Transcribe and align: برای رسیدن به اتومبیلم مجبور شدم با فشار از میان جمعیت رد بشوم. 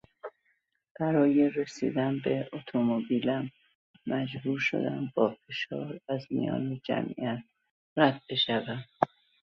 برای 0.99 1.49
رسیدن 1.49 2.19
به 2.19 2.49
اتومبیلم 2.53 3.51
مجبور 4.07 4.59
شدم 4.59 5.11
با 5.15 5.37
فشار 5.47 5.99
از 6.09 6.25
میان 6.29 6.81
جمعیت 6.83 7.39
رد 7.97 8.21
بشوم. 8.29 8.85